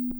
[0.00, 0.10] Our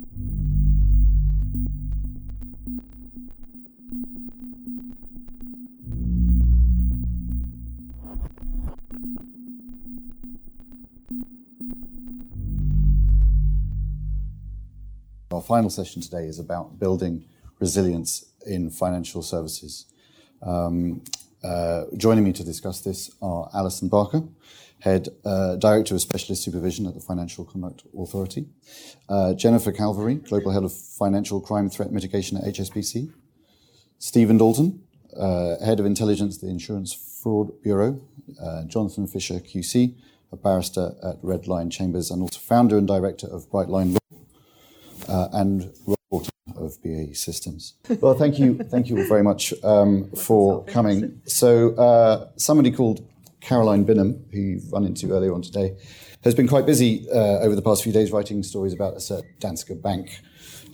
[15.43, 17.25] final session today is about building
[17.61, 19.87] resilience in financial services.
[20.43, 21.03] Um,
[21.45, 24.25] uh, joining me to discuss this are Alison Barker,
[24.81, 28.47] Head uh, Director of Specialist Supervision at the Financial Conduct Authority,
[29.09, 33.13] uh, Jennifer Calvery, Global Head of Financial Crime Threat Mitigation at HSBC,
[33.99, 34.83] Stephen Dalton,
[35.17, 38.01] uh, Head of Intelligence at the Insurance Fraud Bureau,
[38.41, 39.95] uh, Jonathan Fisher QC,
[40.31, 44.19] a barrister at Red Lion Chambers, and also founder and director of Brightline Law
[45.09, 45.73] uh, and
[46.57, 47.75] of BAE Systems.
[48.01, 51.21] Well, thank you, thank you very much um, for coming.
[51.27, 53.07] So, uh, somebody called
[53.49, 55.75] Caroline Binham, who you've run into earlier on today,
[56.23, 59.31] has been quite busy uh, over the past few days writing stories about a certain
[59.41, 60.21] Danske Bank,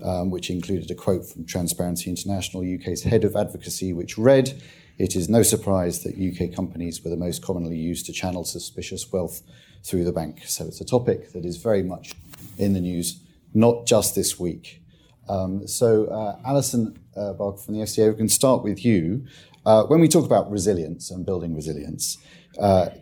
[0.02, 4.60] um, which included a quote from Transparency International, UK's head of advocacy, which read,
[4.99, 9.12] "It is no surprise that UK companies were the most commonly used to channel suspicious
[9.12, 9.43] wealth
[9.84, 12.16] through the bank." So it's a topic that is very much
[12.59, 13.21] in the news
[13.54, 14.82] not just this week.
[15.29, 19.27] Um, so, uh, Alison uh, from the FCA, we can start with you.
[19.65, 22.18] Uh, when we talk about resilience and building resilience,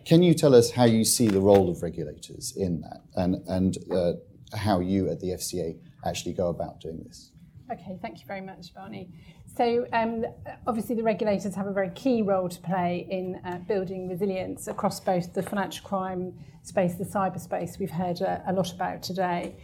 [0.05, 4.13] can you tell us how you see the role of regulators in that and, uh,
[4.55, 7.31] how you at the FCA actually go about doing this?
[7.71, 9.09] Okay, thank you very much, Barney.
[9.55, 10.25] So, um,
[10.65, 14.99] obviously, the regulators have a very key role to play in uh, building resilience across
[14.99, 19.55] both the financial crime space, the cyberspace we've heard a, a lot about today.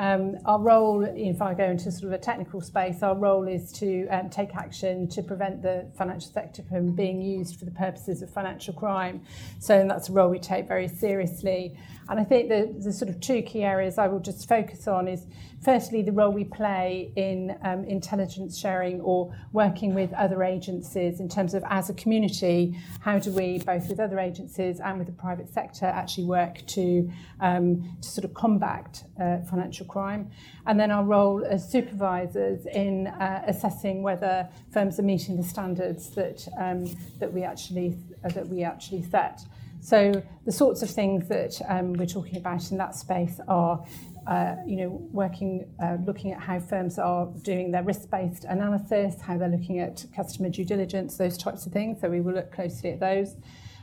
[0.00, 3.70] Um, our role, if I go into sort of a technical space, our role is
[3.72, 8.22] to um, take action to prevent the financial sector from being used for the purposes
[8.22, 9.20] of financial crime.
[9.58, 11.76] So that's a role we take very seriously.
[12.08, 15.06] And I think the, the sort of two key areas I will just focus on
[15.06, 15.26] is
[15.62, 21.28] firstly the role we play in um, intelligence sharing or working with other agencies in
[21.28, 25.12] terms of as a community, how do we, both with other agencies and with the
[25.12, 27.10] private sector, actually work to,
[27.40, 30.30] um, to sort of combat uh, financial crime.
[30.66, 36.10] And then our role as supervisors in uh, assessing whether firms are meeting the standards
[36.10, 36.86] that, um,
[37.18, 39.42] that, we, actually, uh, that we actually set.
[39.82, 43.82] So the sorts of things that um, we're talking about in that space are,
[44.26, 49.36] uh, you know, working, uh, looking at how firms are doing their risk-based analysis, how
[49.38, 52.00] they're looking at customer due diligence, those types of things.
[52.00, 53.36] So we will look closely at those.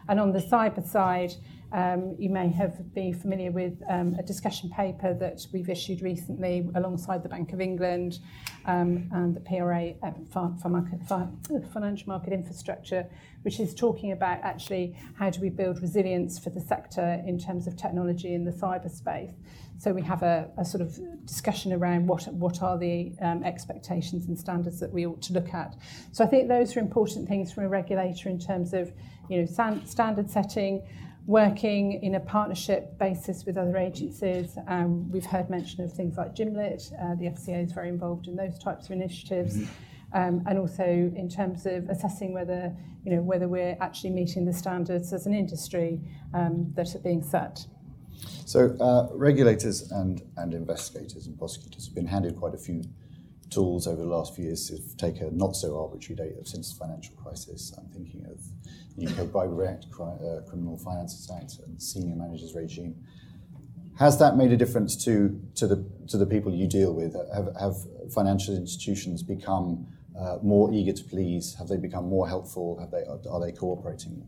[0.10, 1.34] And on the cyber side,
[1.72, 6.70] um, you may have been familiar with um, a discussion paper that we've issued recently
[6.76, 8.20] alongside the Bank of England
[8.66, 11.30] um, and the PRA uh, for, for market, for
[11.74, 13.06] financial market infrastructure,
[13.42, 17.68] which is talking about actually how do we build resilience for the sector in terms
[17.68, 19.34] of technology in the cyberspace.
[19.80, 24.28] So we have a, a sort of discussion around what what are the um, expectations
[24.28, 25.76] and standards that we ought to look at.
[26.14, 28.92] So I think those are important things from a regulator in terms of
[29.30, 30.82] you know standard setting
[31.28, 34.58] working in a partnership basis with other agencies.
[34.68, 36.94] Um, we've heard mention of things like JMLIT.
[36.94, 39.58] Uh, the FCA is very involved in those types of initiatives.
[39.58, 39.72] Mm-hmm.
[40.14, 42.74] Um, and also in terms of assessing whether,
[43.04, 46.00] you know, whether we're actually meeting the standards as an industry
[46.34, 47.68] um, that are being set.
[48.46, 52.84] So uh, regulators and, and investigators and prosecutors have been handed quite a few
[53.50, 56.72] tools over the last few years to take a not so arbitrary date of since
[56.72, 57.74] the financial crisis.
[57.78, 58.40] I'm thinking of
[59.02, 62.96] UK Bribery uh, Criminal Finances Act, and Senior Managers Regime.
[63.98, 67.16] Has that made a difference to, to, the, to the people you deal with?
[67.34, 67.76] Have, have
[68.14, 69.88] financial institutions become
[70.18, 71.56] uh, more eager to please?
[71.56, 72.80] Have they become more helpful?
[72.80, 74.28] Have they, are they cooperating?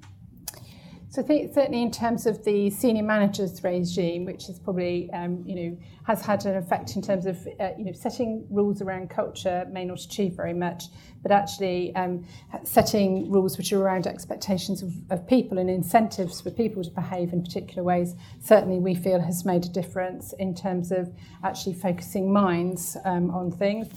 [1.11, 5.43] So I think certainly in terms of the senior managers regime, which is probably um,
[5.43, 9.09] you know has had an effect in terms of uh, you know setting rules around
[9.09, 10.83] culture may not achieve very much,
[11.23, 12.23] but actually um,
[12.63, 17.33] setting rules which are around expectations of, of people and incentives for people to behave
[17.33, 18.13] in particular ways.
[18.39, 21.11] Certainly, we feel has made a difference in terms of
[21.43, 23.87] actually focusing minds um, on things.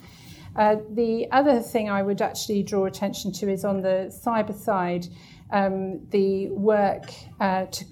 [0.56, 5.09] Uh, the other thing I would actually draw attention to is on the cyber side
[5.52, 7.84] um, the work uh, to,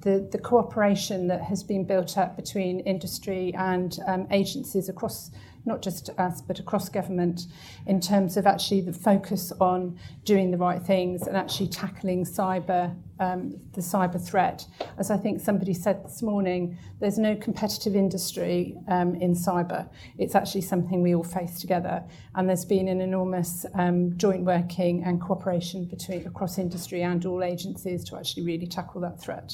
[0.00, 5.30] the, the cooperation that has been built up between industry and um, agencies across
[5.68, 7.42] not just us, but across government,
[7.86, 12.96] in terms of actually the focus on doing the right things and actually tackling cyber,
[13.20, 14.66] um, the cyber threat.
[14.98, 19.88] As I think somebody said this morning, there's no competitive industry um, in cyber.
[20.18, 22.02] It's actually something we all face together,
[22.34, 27.44] and there's been an enormous um, joint working and cooperation between across industry and all
[27.44, 29.52] agencies to actually really tackle that threat.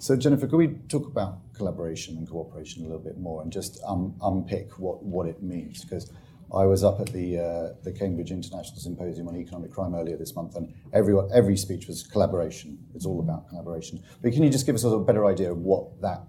[0.00, 3.80] So, Jennifer, could we talk about collaboration and cooperation a little bit more and just
[3.84, 5.84] um, unpick what, what it means?
[5.84, 6.12] Because
[6.54, 10.34] I was up at the uh, the Cambridge International Symposium on Economic Crime earlier this
[10.34, 12.78] month, and everyone, every speech was collaboration.
[12.94, 14.02] It's all about collaboration.
[14.22, 16.22] But can you just give us a better idea of what that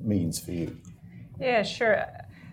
[0.00, 0.76] means for you?
[1.38, 2.06] Yeah, sure.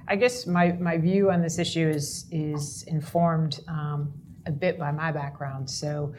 [0.07, 4.11] I guess my, my view on this issue is is informed um,
[4.47, 5.69] a bit by my background.
[5.69, 6.13] So.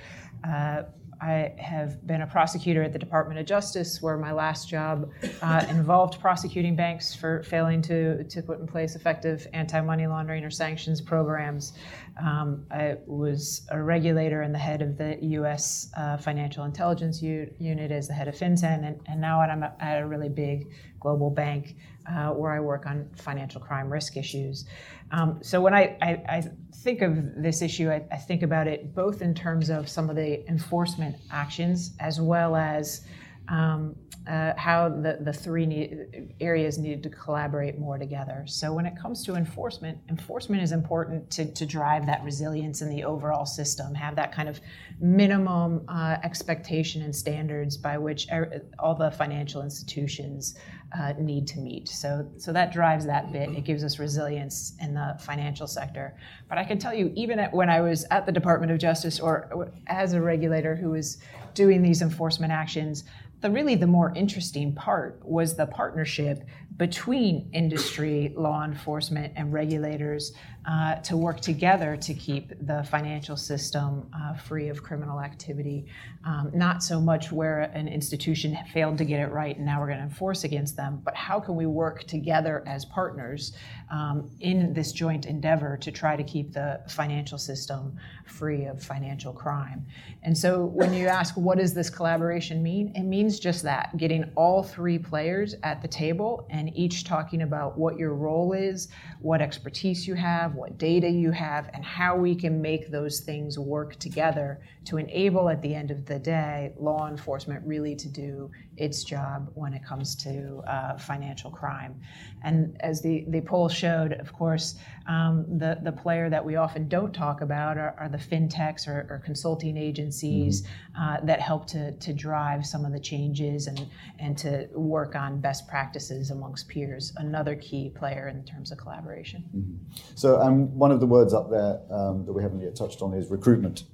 [0.44, 0.82] Uh,
[1.20, 5.10] I have been a prosecutor at the Department of Justice, where my last job
[5.42, 10.44] uh, involved prosecuting banks for failing to, to put in place effective anti money laundering
[10.44, 11.72] or sanctions programs.
[12.20, 15.90] Um, I was a regulator and the head of the U.S.
[15.96, 20.00] Uh, Financial Intelligence U- Unit as the head of FinCEN, and, and now I'm at
[20.00, 20.68] a really big
[21.00, 21.76] global bank
[22.08, 24.64] uh, where I work on financial crime risk issues.
[25.10, 26.44] Um, so when I, I, I,
[26.76, 30.16] think of this issue, I, I, think about it both in terms of some of
[30.16, 33.06] the enforcement actions as well as
[33.48, 33.96] um,
[34.28, 38.44] uh, how the, the three need, areas needed to collaborate more together.
[38.46, 42.90] So when it comes to enforcement, enforcement is important to, to drive that resilience in
[42.90, 44.60] the overall system, have that kind of
[45.00, 50.58] minimum uh, expectation and standards by which er, all the financial institutions
[50.98, 51.88] uh, need to meet.
[51.88, 53.50] So, so that drives that bit.
[53.50, 56.16] It gives us resilience in the financial sector.
[56.48, 59.20] But I can tell you, even at, when I was at the Department of Justice
[59.20, 61.18] or as a regulator who was
[61.54, 63.04] doing these enforcement actions,
[63.40, 66.44] the really the more interesting part was the partnership
[66.76, 70.32] between industry, law enforcement, and regulators
[70.68, 75.86] uh, to work together to keep the financial system uh, free of criminal activity.
[76.26, 79.86] Um, not so much where an institution failed to get it right and now we're
[79.86, 83.54] going to enforce against them, but how can we work together as partners
[83.90, 89.32] um, in this joint endeavor to try to keep the financial system free of financial
[89.32, 89.86] crime?
[90.22, 92.92] And so when you ask, what does this collaboration mean?
[92.94, 97.78] It means just that getting all three players at the table and each talking about
[97.78, 98.88] what your role is,
[99.20, 103.58] what expertise you have, what data you have, and how we can make those things
[103.58, 108.50] work together to enable, at the end of the day, law enforcement really to do
[108.76, 112.00] its job when it comes to uh, financial crime.
[112.44, 114.76] And as the, the poll showed, of course,
[115.08, 119.06] um, the, the player that we often don't talk about are, are the fintechs or,
[119.10, 120.87] or consulting agencies mm-hmm.
[120.98, 123.86] Uh, that help to, to drive some of the changes and,
[124.18, 129.44] and to work on best practices amongst peers, another key player in terms of collaboration.
[129.54, 130.16] Mm-hmm.
[130.16, 133.14] So, um, one of the words up there um, that we haven't yet touched on
[133.14, 133.84] is recruitment.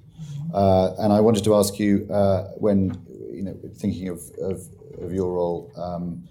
[0.52, 2.96] Uh, and I wanted to ask you uh, when
[3.32, 4.62] you know thinking of, of,
[5.02, 6.24] of your role, um,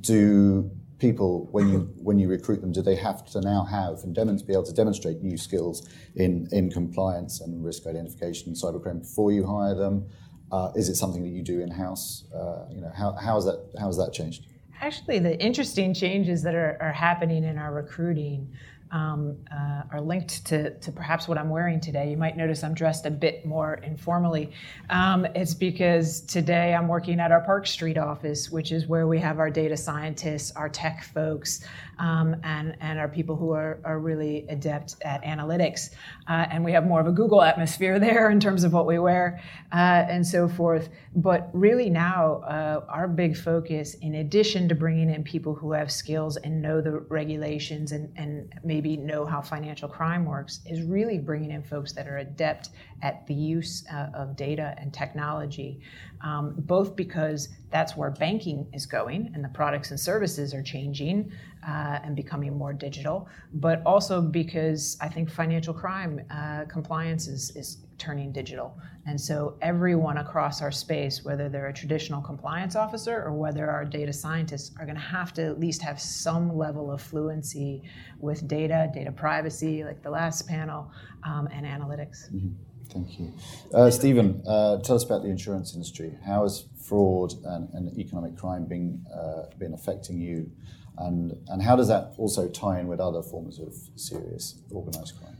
[0.00, 0.70] do
[1.02, 4.46] people when you when you recruit them, do they have to now have and demonstrate,
[4.46, 9.32] be able to demonstrate new skills in in compliance and risk identification and cybercrime before
[9.32, 10.06] you hire them?
[10.52, 12.24] Uh, is it something that you do in house?
[12.32, 14.46] Uh, you know, how, how has that how has that changed?
[14.80, 18.52] Actually, the interesting changes that are, are happening in our recruiting
[18.92, 22.10] um, uh, are linked to, to perhaps what I'm wearing today.
[22.10, 24.52] You might notice I'm dressed a bit more informally.
[24.90, 29.18] Um, it's because today I'm working at our Park Street office, which is where we
[29.18, 31.64] have our data scientists, our tech folks,
[31.98, 35.90] um, and, and our people who are, are really adept at analytics.
[36.28, 38.98] Uh, and we have more of a Google atmosphere there in terms of what we
[38.98, 39.40] wear
[39.72, 40.90] uh, and so forth.
[41.16, 45.90] But really now, uh, our big focus, in addition to bringing in people who have
[45.90, 51.18] skills and know the regulations and, and maybe know how financial crime works, is really
[51.18, 52.70] bringing in folks that are adept
[53.02, 55.80] at the use uh, of data and technology,
[56.22, 61.32] um, both because that's where banking is going and the products and services are changing
[61.66, 67.50] uh, and becoming more digital, but also because I think financial crime uh, compliance is,
[67.56, 68.76] is turning digital.
[69.06, 73.84] And so everyone across our space, whether they're a traditional compliance officer or whether our
[73.84, 77.82] data scientists, are going to have to at least have some level of fluency
[78.18, 80.90] with data, data privacy, like the last panel,
[81.22, 82.18] um, and analytics.
[82.32, 82.50] Mm-hmm.
[82.92, 83.32] Thank you.
[83.72, 86.12] Uh, Stephen, uh, tell us about the insurance industry.
[86.26, 90.50] How has fraud and, and economic crime been, uh, been affecting you?
[90.98, 95.31] And, and how does that also tie in with other forms of serious organised crime?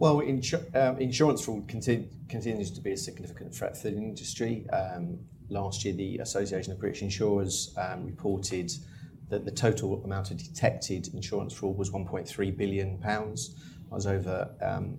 [0.00, 4.66] Well, insu- um, insurance fraud conti- continues to be a significant threat for the industry.
[4.70, 5.18] Um,
[5.50, 8.72] last year, the Association of British Insurers um, reported
[9.28, 13.56] that the total amount of detected insurance fraud was 1.3 billion pounds.
[13.90, 14.96] That was over um,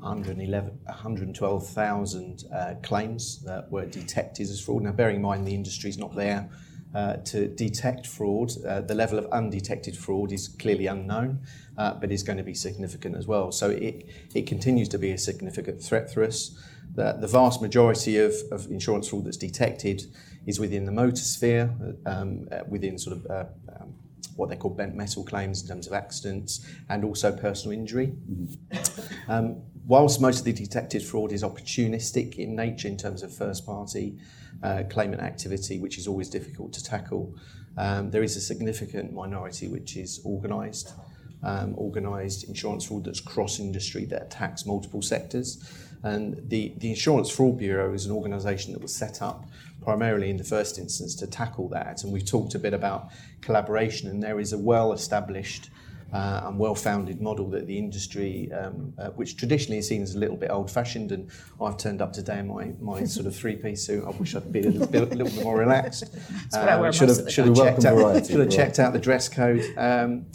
[0.00, 4.82] 112,000 uh, claims that were detected as fraud.
[4.82, 6.50] Now, bearing in mind the industry is not there
[6.94, 8.52] uh, to detect fraud.
[8.66, 11.40] Uh, the level of undetected fraud is clearly unknown,
[11.78, 13.52] uh, but is going to be significant as well.
[13.52, 16.58] So it, it continues to be a significant threat for us.
[16.94, 20.12] The, the vast majority of, of insurance fraud that's detected
[20.46, 21.72] is within the motor sphere,
[22.06, 23.44] um, uh, within sort of uh,
[23.80, 23.94] um,
[24.34, 28.08] what they call bent metal claims in terms of accidents and also personal injury.
[28.08, 29.30] Mm-hmm.
[29.30, 33.64] Um, whilst most of the detected fraud is opportunistic in nature in terms of first
[33.64, 34.18] party
[34.62, 37.34] uh, claimant activity, which is always difficult to tackle,
[37.76, 40.92] um, there is a significant minority which is organised.
[41.42, 45.66] Um, organised insurance fraud that's cross industry that attacks multiple sectors.
[46.02, 49.46] And the, the Insurance Fraud Bureau is an organisation that was set up
[49.82, 52.02] primarily in the first instance to tackle that.
[52.02, 55.70] And we've talked a bit about collaboration, and there is a well established
[56.12, 60.18] uh, and well-founded model that the industry, um, uh, which traditionally is seen as a
[60.18, 64.04] little bit old-fashioned, and I've turned up today in my, my sort of three-piece suit.
[64.04, 66.04] I wish I'd been a little, bit, a little bit more relaxed.
[66.52, 69.64] Uh, should have, should have checked out, should have checked out the dress code.
[69.76, 70.26] Um,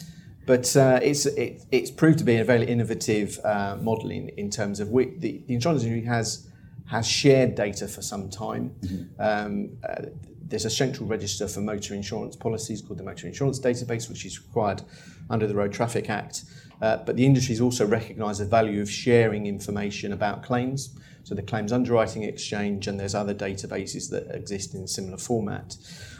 [0.45, 4.51] but uh, it's it, it's proved to be a very innovative uh, model in, in
[4.51, 6.47] terms of we, the, the insurance industry has
[6.87, 8.75] has shared data for some time.
[8.81, 9.21] Mm-hmm.
[9.21, 10.09] Um, uh,
[10.47, 14.39] there's a central register for motor insurance policies called the Motor Insurance Database, which is
[14.39, 14.83] required
[15.29, 16.43] under the Road Traffic Act.
[16.81, 20.95] Uh, but the industry has also recognised the value of sharing information about claims.
[21.23, 25.75] So the Claims Underwriting Exchange and there's other databases that exist in similar format.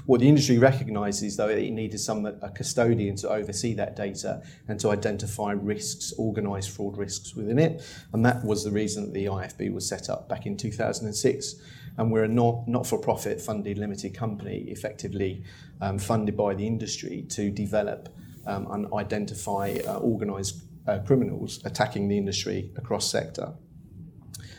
[0.07, 4.79] What the industry recognises, though, it needed some a custodian to oversee that data and
[4.79, 9.25] to identify risks, organised fraud risks within it, and that was the reason that the
[9.25, 11.55] IFB was set up back in 2006.
[11.97, 15.43] And we're a not not-for-profit funded limited company, effectively
[15.81, 18.09] um, funded by the industry to develop
[18.45, 23.53] um, and identify uh, organised uh, criminals attacking the industry across sector.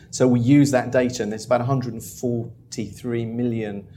[0.09, 3.87] So we use that data, and there's about 143 million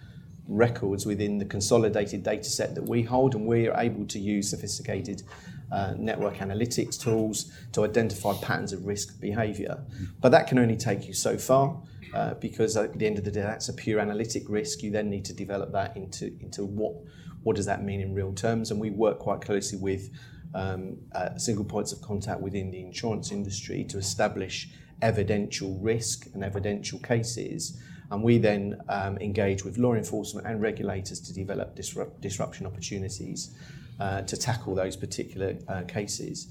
[0.49, 4.51] records within the consolidated data set that we hold, and we are able to use
[4.51, 5.23] sophisticated
[5.71, 9.81] uh, network analytics tools to identify patterns of risk behavior.
[10.21, 11.81] But that can only take you so far.
[12.15, 14.83] Uh, because at the end of the day, that's a pure analytic risk.
[14.83, 16.95] You then need to develop that into, into what,
[17.43, 18.71] what does that mean in real terms.
[18.71, 20.11] And we work quite closely with
[20.55, 24.69] um, uh, single points of contact within the insurance industry to establish
[25.03, 31.21] evidential risk and evidential cases and we then um, engage with law enforcement and regulators
[31.21, 33.55] to develop disrupt, disruption opportunities
[34.01, 36.49] uh, to tackle those particular uh, cases.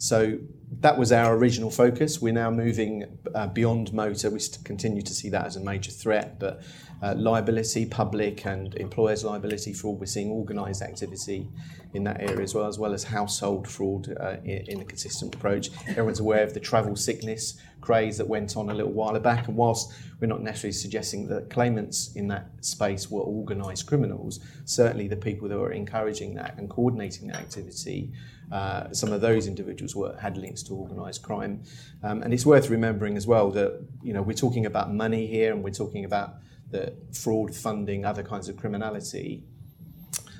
[0.00, 0.38] So
[0.80, 2.22] that was our original focus.
[2.22, 4.30] We're now moving uh, beyond motor.
[4.30, 6.62] We continue to see that as a major threat, but
[7.02, 11.48] uh, liability, public and employers' liability fraud, we're seeing organised activity
[11.92, 15.34] in that area as well, as well as household fraud uh, in, in, a consistent
[15.34, 15.68] approach.
[15.88, 19.56] Everyone's aware of the travel sickness craze that went on a little while back, and
[19.56, 25.16] whilst we're not necessarily suggesting that claimants in that space were organised criminals, certainly the
[25.16, 28.10] people that were encouraging that and coordinating that activity
[28.50, 31.62] uh, some of those individuals were, had links to organised crime.
[32.02, 35.52] Um, and it's worth remembering as well that you know we're talking about money here,
[35.52, 36.34] and we're talking about
[36.70, 39.44] the fraud funding other kinds of criminality.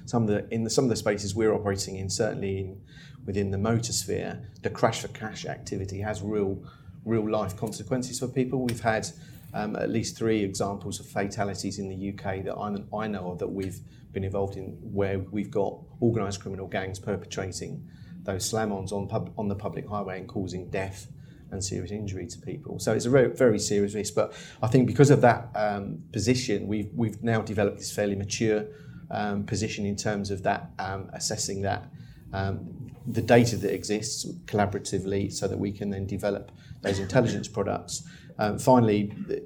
[0.07, 2.81] Some of the in the, some of the spaces we're operating in, certainly in,
[3.27, 6.63] within the motor sphere, the crash for cash activity has real
[7.05, 8.63] real life consequences for people.
[8.63, 9.07] We've had
[9.55, 13.39] um, at least three examples of fatalities in the UK that I'm, I know of
[13.39, 13.81] that we've
[14.13, 17.89] been involved in, where we've got organised criminal gangs perpetrating
[18.25, 21.09] those slam-ons on, pub, on the public highway and causing death
[21.51, 22.79] and serious injury to people.
[22.79, 24.15] So it's a very, very serious risk.
[24.15, 28.67] But I think because of that um, position, we've, we've now developed this fairly mature
[29.11, 31.91] um, position in terms of that um, assessing that
[32.33, 38.05] um, the data that exists collaboratively so that we can then develop those intelligence products.
[38.39, 39.43] Um, finally, the,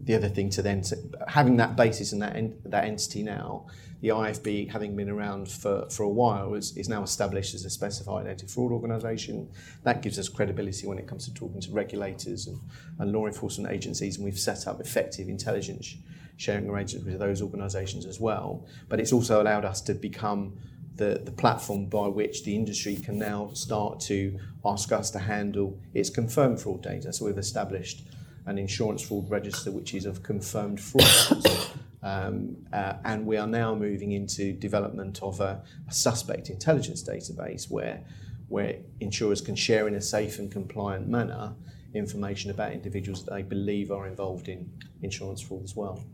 [0.00, 0.96] the, other thing to then to,
[1.26, 3.66] having that basis and that en- that entity now
[4.00, 7.70] the IFB, having been around for, for a while, is, is now established as a
[7.70, 9.48] specified anti-fraud organisation.
[9.82, 12.60] That gives us credibility when it comes to talking to regulators and,
[13.00, 15.96] and law enforcement agencies, and we've set up effective intelligence
[16.36, 18.64] sharing arrangements with those organisations as well.
[18.88, 20.56] But it's also allowed us to become
[20.94, 25.78] the, the platform by which the industry can now start to ask us to handle
[25.94, 27.12] its confirmed fraud data.
[27.12, 28.06] So we've established
[28.48, 31.46] an insurance fraud register which is of confirmed fraud.
[32.00, 37.68] Um, uh, and we are now moving into development of a, a, suspect intelligence database
[37.68, 38.04] where,
[38.46, 41.56] where insurers can share in a safe and compliant manner
[41.94, 44.70] information about individuals that they believe are involved in
[45.02, 46.04] insurance fraud as well.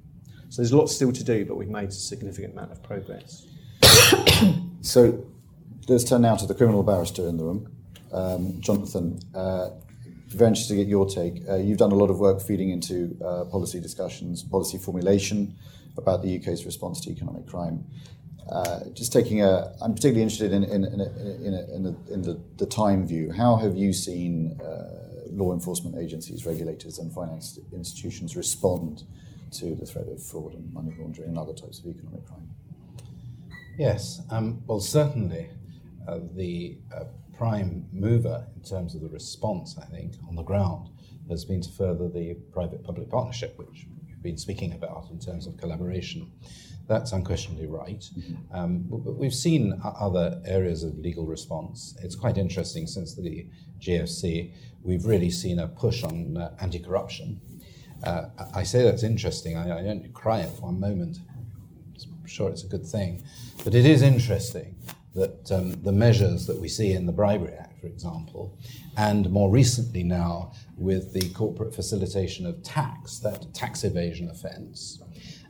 [0.48, 3.46] So there's lots still to do, but we've made a significant amount of progress.
[4.80, 5.22] so
[5.86, 7.70] let's turn now to the criminal barrister in the room.
[8.10, 9.70] Um, Jonathan, uh,
[10.40, 11.42] interested to get your take.
[11.48, 15.56] Uh, you've done a lot of work feeding into uh, policy discussions, policy formulation
[15.96, 17.84] about the UK's response to economic crime.
[18.50, 22.40] Uh, just taking a, I'm particularly interested in in in, in, in, the, in the,
[22.56, 23.32] the, time view.
[23.32, 29.04] How have you seen uh, law enforcement agencies, regulators, and finance institutions respond
[29.52, 32.50] to the threat of fraud and money laundering and other types of economic crime?
[33.78, 35.50] Yes, um, well, certainly
[36.06, 37.04] uh, the uh,
[37.36, 40.90] prime mover in terms of the response, I think, on the ground
[41.28, 45.46] has been to further the private public partnership, which you've been speaking about in terms
[45.46, 46.30] of collaboration.
[46.86, 48.04] That's unquestionably right.
[48.18, 48.54] Mm-hmm.
[48.54, 51.96] Um, but we've seen other areas of legal response.
[52.02, 53.46] It's quite interesting since the
[53.80, 57.40] GFC, we've really seen a push on uh, anti corruption.
[58.02, 59.56] Uh, I say that's interesting.
[59.56, 61.18] I, I, don't cry it for one moment.
[61.30, 63.22] I'm sure it's a good thing.
[63.64, 64.76] But it is interesting
[65.14, 68.58] that um, the measures that we see in the Bribery Act, for example,
[68.96, 75.00] and more recently now with the corporate facilitation of tax, that tax evasion offence,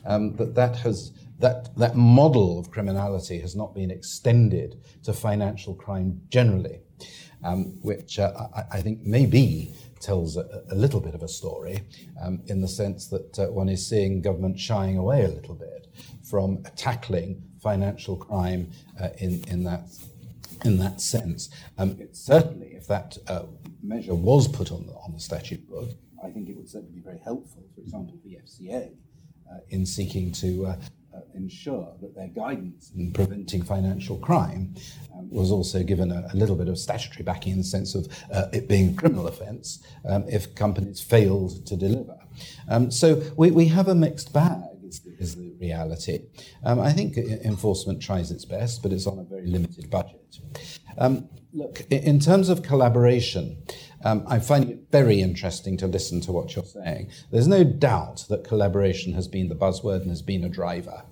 [0.04, 5.74] um, that that has that that model of criminality has not been extended to financial
[5.74, 6.80] crime generally,
[7.42, 11.80] um, which uh, I, I, think maybe tells a, a, little bit of a story
[12.22, 15.88] um, in the sense that uh, one is seeing government shying away a little bit
[16.22, 19.88] from tackling financial crime uh, in, in, that,
[20.64, 21.48] in that sense.
[21.78, 23.44] Um, certainly, if that uh,
[23.82, 25.88] measure was put on the, on the statute book,
[26.22, 28.92] I think it would certainly be very helpful, for example, the FCA
[29.50, 30.76] uh, in seeking to uh,
[31.14, 34.74] uh, ensure that their guidance in preventing financial crime
[35.14, 38.08] um, was also given a, a, little bit of statutory backing in the sense of
[38.32, 42.18] uh, it being a criminal offence um, if companies failed to deliver.
[42.68, 46.16] Um, so we, we have a mixed bag is the, is the reality.
[46.64, 47.16] Um, I think
[47.52, 50.38] enforcement tries its best, but it's on a very limited budget.
[50.98, 53.44] Um, look, in terms of collaboration,
[54.04, 57.10] um, I'm finding it very interesting to listen to what you're saying.
[57.30, 61.02] There's no doubt that collaboration has been the buzzword and has been a driver.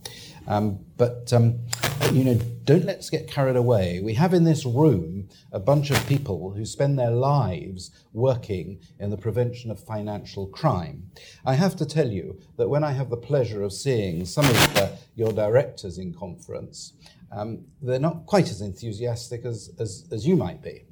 [0.46, 1.60] Um, but um,
[2.12, 4.00] you know, don't let's get carried away.
[4.00, 9.08] We have in this room a bunch of people who spend their lives working in
[9.08, 11.10] the prevention of financial crime.
[11.46, 14.52] I have to tell you that when I have the pleasure of seeing some of
[14.74, 16.92] the, your directors in conference,
[17.34, 20.84] um, they're not quite as enthusiastic as, as, as you might be.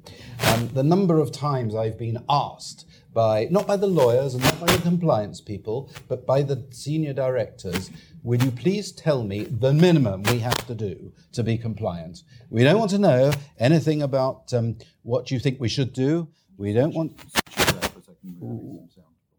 [0.47, 4.59] Um, the number of times I've been asked by, not by the lawyers and not
[4.59, 7.91] by the compliance people, but by the senior directors,
[8.23, 12.23] will you please tell me the minimum we have to do to be compliant?
[12.49, 16.29] We don't want to know anything about um, what you think we should do.
[16.57, 17.19] We don't want.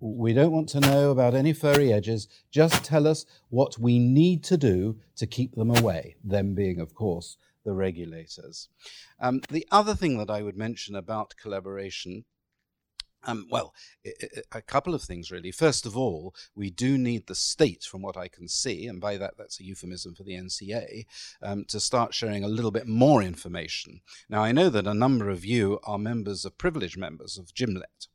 [0.00, 2.26] We don't want to know about any furry edges.
[2.50, 6.92] Just tell us what we need to do to keep them away, them being, of
[6.92, 8.68] course, the regulators.
[9.20, 12.24] Um, the other thing that I would mention about collaboration
[13.24, 13.74] um, well,
[14.52, 15.52] a couple of things really.
[15.52, 19.16] First of all, we do need the state, from what I can see, and by
[19.16, 21.06] that that's a euphemism for the NCA,
[21.42, 24.00] um, to start sharing a little bit more information.
[24.28, 28.08] Now, I know that a number of you are members of privileged members of JMLIT,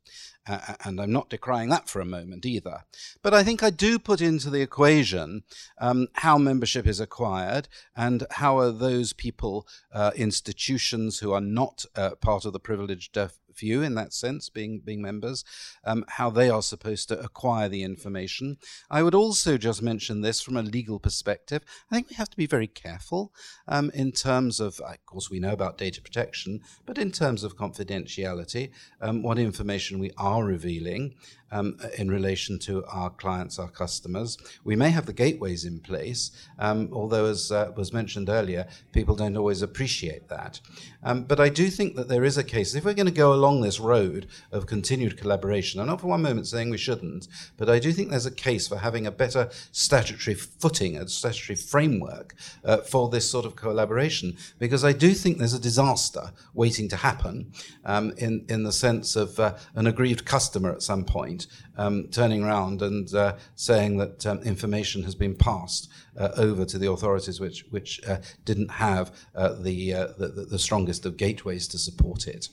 [0.47, 2.83] uh, and I'm not decrying that for a moment either.
[3.21, 5.43] But I think I do put into the equation
[5.77, 11.85] um, how membership is acquired and how are those people, uh, institutions who are not
[11.95, 13.17] uh, part of the privileged
[13.57, 15.43] view in that sense, being being members,
[15.83, 18.57] um, how they are supposed to acquire the information.
[18.89, 21.63] I would also just mention this from a legal perspective.
[21.91, 23.33] I think we have to be very careful
[23.67, 27.57] um, in terms of, of course, we know about data protection, but in terms of
[27.57, 31.15] confidentiality, um, what information we are revealing
[31.51, 34.37] um, in relation to our clients, our customers.
[34.63, 39.15] We may have the gateways in place, um, although, as uh, was mentioned earlier, people
[39.15, 40.59] don't always appreciate that.
[41.03, 43.33] Um, but I do think that there is a case, if we're going to go
[43.33, 47.69] along this road of continued collaboration, I'm not for one moment saying we shouldn't, but
[47.69, 52.35] I do think there's a case for having a better statutory footing, a statutory framework
[52.63, 56.97] uh, for this sort of collaboration, because I do think there's a disaster waiting to
[56.97, 57.51] happen
[57.85, 62.43] um, in, in the sense of uh, an aggrieved customer at some point um, turning
[62.43, 67.65] around and uh, saying that um, information has been passed over to the authorities which,
[67.69, 72.49] which uh, didn't have uh, the, uh, the, the, strongest of gateways to support it.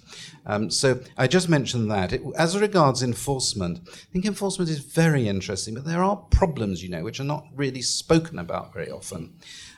[0.47, 2.13] Um, so I just mentioned that.
[2.13, 6.91] It, as regards enforcement, I think enforcement is very interesting, but there are problems, you
[6.91, 9.35] know, which are not really spoken about very often.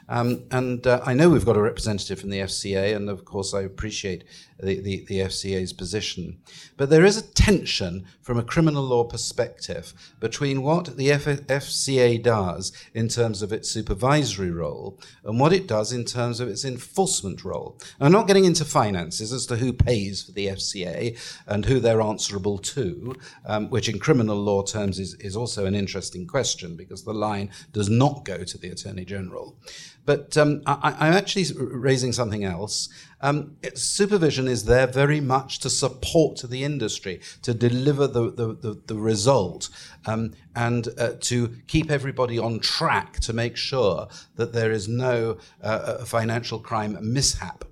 [0.08, 3.52] Um, and uh, I know we've got a representative from the FCA, and of course
[3.54, 4.24] I appreciate
[4.58, 6.38] the, the, the, FCA's position.
[6.76, 12.22] But there is a tension from a criminal law perspective between what the F- FCA
[12.22, 16.64] does in terms of its supervisory role and what it does in terms of its
[16.64, 17.78] enforcement role.
[18.00, 22.00] I'm not getting into finances as to who pays for the FCA and who they're
[22.00, 23.14] answerable to,
[23.44, 27.50] um, which in criminal law terms is, is also an interesting question because the line
[27.72, 29.56] does not go to the Attorney General.
[30.06, 32.88] But um, I, am actually raising something else.
[33.20, 38.46] Um, it, supervision is there very much to support the industry, to deliver the, the,
[38.54, 39.68] the, the result,
[40.06, 45.38] um, and uh, to keep everybody on track to make sure that there is no
[45.62, 47.64] uh, uh financial crime mishap.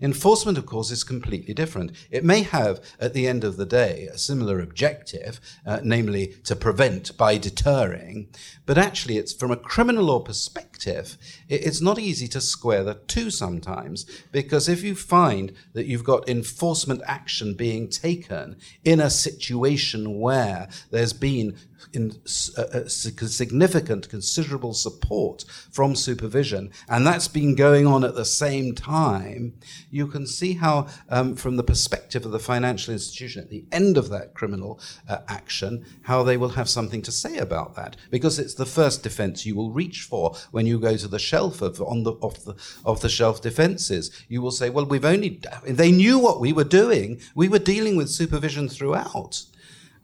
[0.00, 1.92] Enforcement, of course, is completely different.
[2.10, 6.56] It may have, at the end of the day, a similar objective, uh, namely to
[6.56, 8.28] prevent by deterring,
[8.66, 11.16] but actually, it's from a criminal law perspective,
[11.48, 16.28] it's not easy to square the two sometimes, because if you find that you've got
[16.28, 21.56] enforcement action being taken in a situation where there's been
[21.92, 22.12] in,
[22.58, 28.74] uh, uh significant, considerable support from supervision, and that's been going on at the same
[28.74, 29.54] time,
[29.90, 33.96] you can see how, um, from the perspective of the financial institution at the end
[33.96, 38.38] of that criminal uh, action, how they will have something to say about that, because
[38.38, 41.80] it's the first defence you will reach for when you go to the shelf of
[41.80, 44.10] on the off the off the shelf defences.
[44.28, 47.20] You will say, "Well, we've only they knew what we were doing.
[47.34, 49.44] We were dealing with supervision throughout."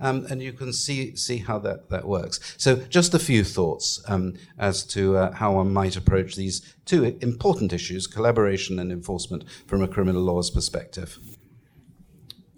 [0.00, 2.54] Um, and you can see see how that, that works.
[2.56, 7.04] So, just a few thoughts um, as to uh, how one might approach these two
[7.20, 11.18] important issues: collaboration and enforcement from a criminal laws perspective.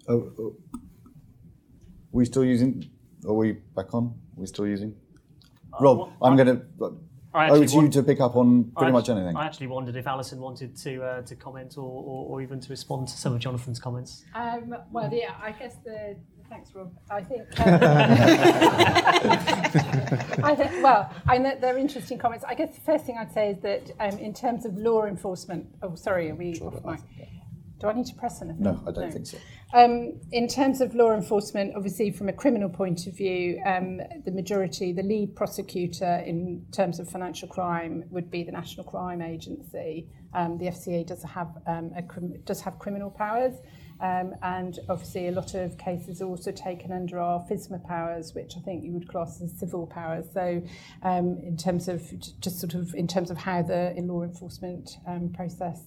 [0.07, 0.55] Oh, oh.
[2.13, 2.89] Are we still using?
[3.27, 4.05] Are we back on?
[4.05, 4.95] Are we still using?
[5.73, 6.97] Uh, Rob, well, I'm going to.
[7.35, 9.35] Over to you to pick up on pretty much anything.
[9.35, 12.69] I actually wondered if Alison wanted to uh, to comment or, or, or, even to
[12.69, 14.23] respond to some of Jonathan's comments.
[14.35, 16.15] Um, well, yeah, I guess the
[16.53, 16.93] Thanks, Rob.
[17.09, 17.47] I think.
[17.59, 17.67] Um,
[20.43, 20.83] I think.
[20.83, 22.45] Well, I know they're interesting comments.
[22.47, 25.65] I guess the first thing I'd say is that um, in terms of law enforcement.
[25.81, 26.99] Oh, sorry, are we sure, off mic?
[27.79, 28.61] Do I need to press anything?
[28.61, 29.11] No, I don't no.
[29.11, 29.39] think so.
[29.73, 34.31] Um, in terms of law enforcement, obviously from a criminal point of view, um, the
[34.31, 40.07] majority, the lead prosecutor in terms of financial crime would be the National Crime Agency.
[40.35, 42.03] Um, the FCA does have um, a,
[42.45, 43.55] does have criminal powers.
[44.01, 48.53] Um, and obviously, a lot of cases are also taken under our FSMA powers, which
[48.57, 50.25] I think you would class as civil powers.
[50.33, 50.61] So,
[51.03, 52.01] um, in terms of
[52.39, 55.81] just sort of in terms of how the law enforcement um, process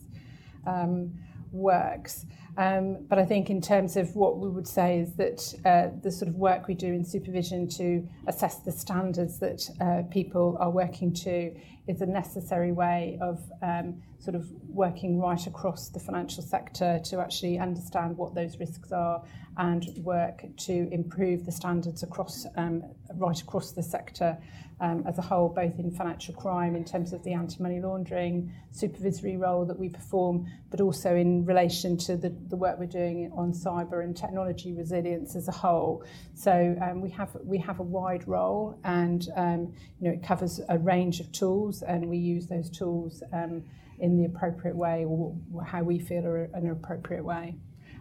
[0.67, 1.13] um,
[1.53, 2.27] works.
[2.59, 6.11] Um, but I think in terms of what we would say is that uh, the
[6.11, 10.71] sort of work we do in supervision to assess the standards that uh, people are
[10.71, 11.55] working to
[11.87, 17.21] is a necessary way of um, sort of working right across the financial sector to
[17.21, 19.23] actually understand what those risks are
[19.57, 22.83] and work to improve the standards across um,
[23.15, 24.37] right across the sector
[24.81, 29.37] um, as a whole, both in financial crime in terms of the anti-money laundering supervisory
[29.37, 33.53] role that we perform, but also in relation to the, the work we're doing on
[33.53, 36.05] cyber and technology resilience as a whole.
[36.35, 40.61] So um, we have we have a wide role, and um, you know it covers
[40.69, 43.63] a range of tools, and we use those tools um,
[43.99, 47.57] in the appropriate way, or how we feel are an appropriate way.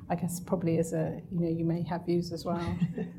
[0.07, 2.63] I guess probably as a, you know, you may have views as well.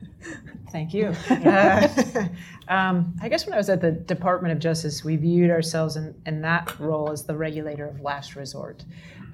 [0.71, 1.13] Thank you.
[1.47, 2.29] Uh,
[2.69, 6.15] um, I guess when I was at the Department of Justice, we viewed ourselves in,
[6.27, 8.85] in that role as the regulator of last resort.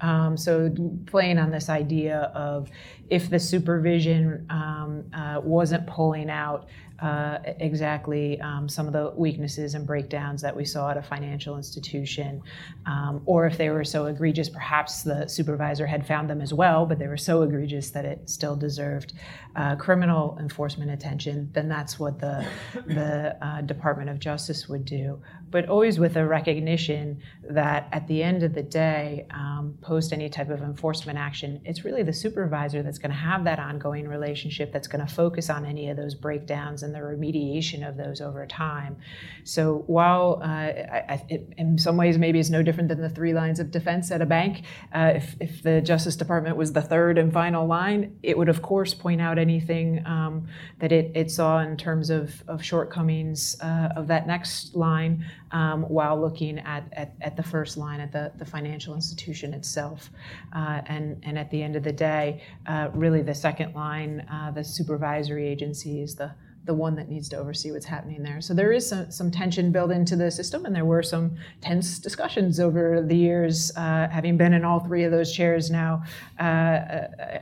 [0.01, 0.73] Um, so
[1.07, 2.69] playing on this idea of
[3.09, 6.67] if the supervision um, uh, wasn't pulling out
[7.01, 11.57] uh, exactly um, some of the weaknesses and breakdowns that we saw at a financial
[11.57, 12.41] institution,
[12.85, 16.85] um, or if they were so egregious, perhaps the supervisor had found them as well,
[16.85, 19.13] but they were so egregious that it still deserved
[19.55, 21.49] uh, criminal enforcement attention.
[21.53, 22.45] Then that's what the
[22.85, 28.21] the uh, Department of Justice would do, but always with a recognition that at the
[28.21, 32.83] end of the day, um, post any type of enforcement action, it's really the supervisor
[32.83, 36.15] that's going to have that ongoing relationship that's going to focus on any of those
[36.15, 38.97] breakdowns and the remediation of those over time.
[39.43, 43.33] So while uh, I, it, in some ways maybe it's no different than the three
[43.33, 47.17] lines of defense at a bank, uh, if, if, the Justice Department was the third
[47.17, 50.47] and final line, it would of course point out anything um,
[50.79, 55.83] that it, it, saw in terms of, of shortcomings uh, of that next line um,
[55.83, 60.09] while looking at, at, at, the first line, at the, the financial institution itself.
[60.55, 64.51] Uh, and, and at the end of the day, uh, really the second line, uh,
[64.51, 66.31] the supervisory agency is the
[66.65, 68.39] the one that needs to oversee what's happening there.
[68.39, 71.99] So there is some, some tension built into the system, and there were some tense
[71.99, 73.71] discussions over the years.
[73.75, 76.03] Uh, having been in all three of those chairs now,
[76.39, 76.43] uh,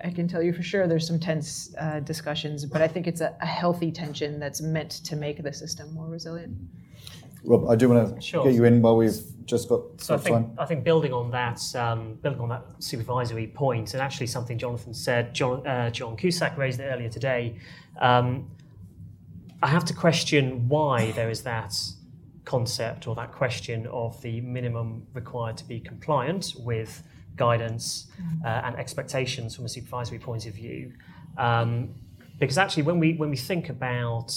[0.04, 3.22] I can tell you for sure there's some tense uh, discussions, but I think it's
[3.22, 6.58] a, a, healthy tension that's meant to make the system more resilient.
[7.44, 8.44] Rob, I do want to sure.
[8.44, 10.56] get you in while we've just got so I think, time.
[10.58, 14.94] I think building on that, um, building on that supervisory point, and actually something Jonathan
[14.94, 17.58] said, John, uh, John Cusack raised it earlier today.
[18.00, 18.48] Um,
[19.64, 21.76] I have to question why there is that
[22.46, 27.04] concept or that question of the minimum required to be compliant with
[27.36, 28.08] guidance
[28.44, 30.94] uh, and expectations from a supervisory point of view.
[31.38, 31.94] Um,
[32.40, 34.34] because actually, when we when we think about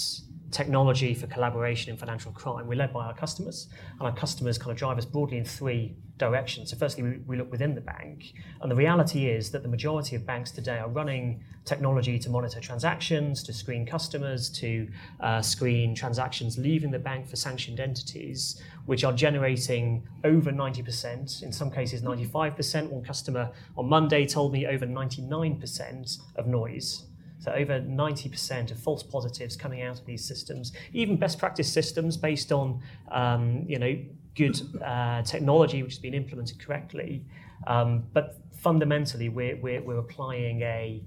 [0.51, 3.67] technology for collaboration in financial crime, we're led by our customers,
[3.99, 6.71] and our customers kind of drive us broadly in three directions.
[6.71, 10.15] So, firstly, we, we, look within the bank, and the reality is that the majority
[10.15, 14.87] of banks today are running technology to monitor transactions, to screen customers, to
[15.19, 21.51] uh, screen transactions leaving the bank for sanctioned entities, which are generating over 90%, in
[21.51, 22.89] some cases 95%.
[22.89, 27.03] One customer on Monday told me over 99% of noise.
[27.53, 32.51] Over 90% of false positives coming out of these systems, even best practice systems based
[32.51, 32.81] on
[33.11, 33.97] um, you know
[34.35, 37.23] good uh, technology which has been implemented correctly.
[37.67, 41.01] Um, but fundamentally, we're, we're, we're applying a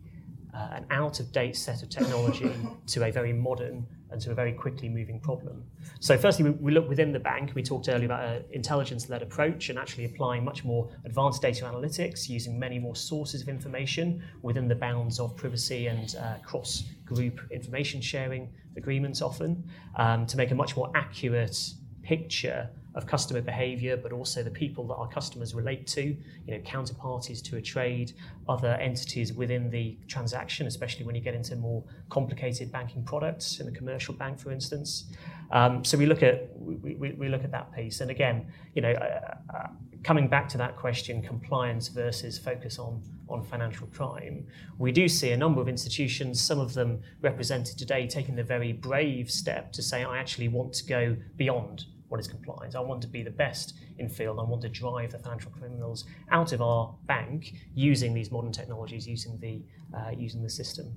[0.54, 2.50] uh, an out of date set of technology
[2.86, 5.64] to a very modern and to a very quickly moving problem.
[6.00, 7.52] So, firstly, we, we look within the bank.
[7.54, 11.64] We talked earlier about an intelligence led approach and actually applying much more advanced data
[11.64, 16.84] analytics, using many more sources of information within the bounds of privacy and uh, cross
[17.04, 19.64] group information sharing agreements, often,
[19.96, 21.72] um, to make a much more accurate
[22.08, 26.16] picture of customer behavior, but also the people that our customers relate to, you
[26.46, 28.12] know, counterparties to a trade,
[28.48, 33.68] other entities within the transaction, especially when you get into more complicated banking products in
[33.68, 35.04] a commercial bank, for instance.
[35.50, 38.80] Um, so we look at we, we, we, look at that piece, and again, you
[38.80, 39.68] know, uh, uh,
[40.02, 44.46] coming back to that question, compliance versus focus on on financial crime,
[44.78, 48.72] we do see a number of institutions, some of them represented today, taking the very
[48.72, 52.74] brave step to say, I actually want to go beyond what is compliance.
[52.74, 54.38] I want to be the best in field.
[54.38, 59.06] I want to drive the financial criminals out of our bank using these modern technologies,
[59.06, 59.62] using the
[59.96, 60.92] uh, using the system.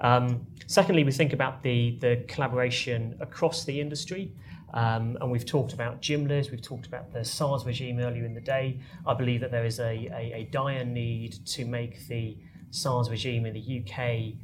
[0.00, 4.32] Um, secondly, we think about the the collaboration across the industry.
[4.74, 8.40] Um, and we've talked about GIMLIS, we've talked about the SARS regime earlier in the
[8.42, 8.78] day.
[9.06, 12.36] I believe that there is a, a, a dire need to make the
[12.70, 14.34] SARS regime in the UK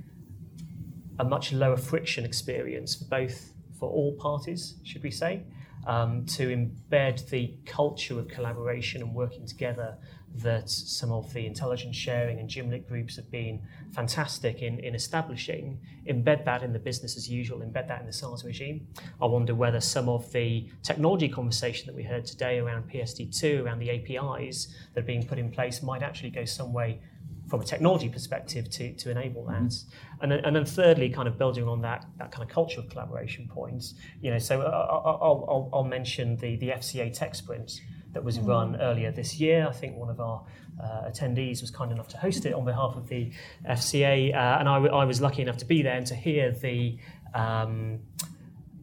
[1.18, 5.42] a much lower friction experience for both for all parties, should we say
[5.86, 9.96] um, to embed the culture of collaboration and working together
[10.36, 15.78] that some of the intelligence sharing and JMLIT groups have been fantastic in, in establishing,
[16.08, 18.88] embed that in the business as usual, embed that in the SARS regime.
[19.22, 23.78] I wonder whether some of the technology conversation that we heard today around PSD2, around
[23.78, 27.00] the APIs that are being put in place might actually go some way
[27.48, 29.62] from a technology perspective to, to enable that.
[29.62, 30.22] Mm-hmm.
[30.22, 32.88] And, then, and then thirdly, kind of building on that, that kind of culture of
[32.88, 37.80] collaboration points, you know, so uh, I'll, I'll, I'll mention the, the FCA tech sprint
[38.12, 38.46] that was mm-hmm.
[38.46, 39.66] run earlier this year.
[39.68, 40.44] I think one of our
[40.83, 43.30] uh, attendees was kind enough to host it on behalf of the
[43.68, 46.52] FCA, uh, and I, w- I was lucky enough to be there and to hear
[46.52, 46.98] the
[47.35, 48.00] um,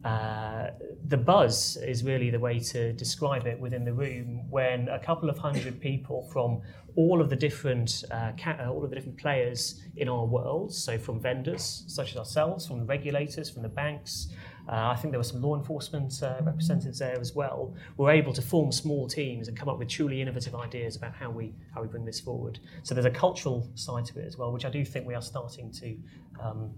[0.04, 0.70] uh,
[1.08, 5.30] the buzz is really the way to describe it within the room when a couple
[5.30, 6.60] of hundred people from
[6.96, 10.74] all of the different uh, ca- uh, all of the different players in our world
[10.74, 14.28] so from vendors such as ourselves from the regulators from the banks
[14.68, 17.74] uh, I think there were some law enforcement uh, representatives there as well.
[17.96, 21.30] We're able to form small teams and come up with truly innovative ideas about how
[21.30, 22.60] we how we bring this forward.
[22.84, 25.22] So there's a cultural side to it as well, which I do think we are
[25.22, 25.96] starting to.
[26.40, 26.70] Um,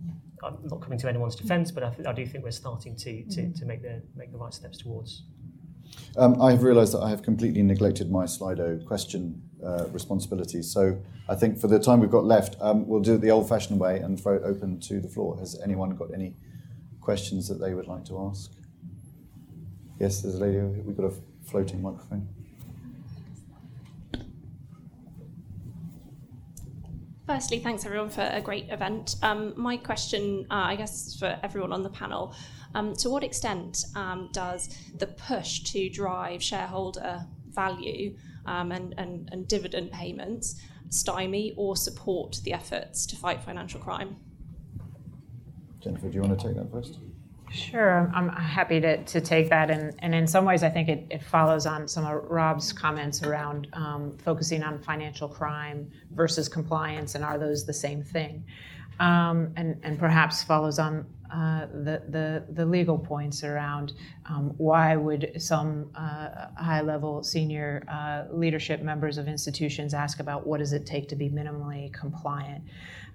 [0.43, 3.23] I'm not coming to anyone's defence, but I, th- I, do think we're starting to,
[3.25, 5.23] to, to make the make the right steps towards.
[6.17, 10.71] Um, I have realised that I have completely neglected my Slido question uh, responsibilities.
[10.71, 13.79] So I think for the time we've got left, um, we'll do it the old-fashioned
[13.79, 15.39] way and throw it open to the floor.
[15.39, 16.35] Has anyone got any
[17.05, 18.51] questions that they would like to ask?
[20.01, 20.59] Yes, there's a lady.
[20.59, 21.15] We've got a
[21.45, 22.27] floating microphone.
[27.27, 29.17] Firstly, thanks everyone for a great event.
[29.23, 32.35] Um, my question, uh, I guess, for everyone on the panel
[32.75, 39.29] um, to what extent um, does the push to drive shareholder value um, and, and,
[39.33, 44.17] and dividend payments stymie or support the efforts to fight financial crime?
[45.85, 46.99] Jennifer, do you want to take that first?
[47.53, 49.71] Sure, I'm happy to, to take that.
[49.71, 53.23] And, and in some ways, I think it, it follows on some of Rob's comments
[53.23, 58.45] around um, focusing on financial crime versus compliance, and are those the same thing?
[58.99, 63.93] Um, and, and perhaps follows on uh, the, the, the, legal points around
[64.27, 70.59] um, why would some uh, high-level senior uh, leadership members of institutions ask about what
[70.59, 72.63] does it take to be minimally compliant.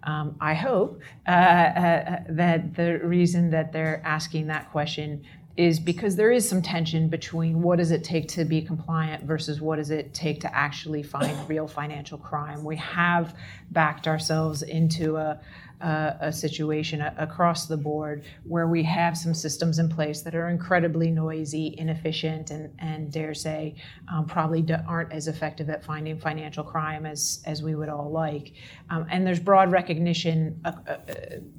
[0.04, 5.24] Um, I hope uh, uh, that the reason that they're asking that question
[5.58, 9.60] is because there is some tension between what does it take to be compliant versus
[9.60, 12.64] what does it take to actually find real financial crime.
[12.64, 13.36] We have
[13.72, 15.42] backed ourselves into a
[15.82, 20.50] uh, a situation across the board where we have some systems in place that are
[20.50, 23.76] incredibly noisy, inefficient, and, and dare say
[24.12, 28.54] um, probably aren't as effective at finding financial crime as, as we would all like.
[28.90, 30.98] Um, and there's broad recognition uh, uh,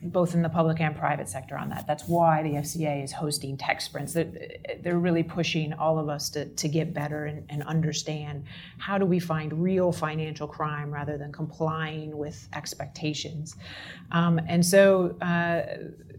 [0.03, 1.87] both in the public and private sector on that.
[1.87, 4.13] That's why the FCA is hosting tech sprints.
[4.13, 4.31] They're,
[4.83, 8.45] they're really pushing all of us to, to get better and, and understand
[8.79, 13.57] how do we find real financial crime rather than complying with expectations.
[14.13, 15.63] Um, and so, uh,